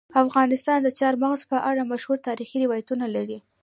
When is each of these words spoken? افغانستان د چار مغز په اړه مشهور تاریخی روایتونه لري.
افغانستان 0.23 0.79
د 0.83 0.87
چار 0.99 1.13
مغز 1.23 1.41
په 1.51 1.57
اړه 1.69 1.89
مشهور 1.91 2.17
تاریخی 2.27 2.57
روایتونه 2.65 3.05
لري. 3.15 3.39